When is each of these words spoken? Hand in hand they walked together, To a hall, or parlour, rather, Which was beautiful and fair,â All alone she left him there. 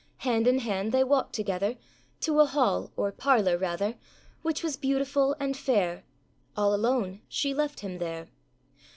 Hand 0.25 0.47
in 0.47 0.57
hand 0.57 0.91
they 0.91 1.03
walked 1.03 1.33
together, 1.33 1.75
To 2.21 2.39
a 2.39 2.47
hall, 2.47 2.91
or 2.97 3.11
parlour, 3.11 3.55
rather, 3.55 3.97
Which 4.41 4.63
was 4.63 4.75
beautiful 4.75 5.35
and 5.39 5.55
fair,â 5.55 6.01
All 6.57 6.73
alone 6.73 7.21
she 7.29 7.53
left 7.53 7.81
him 7.81 7.99
there. 7.99 8.27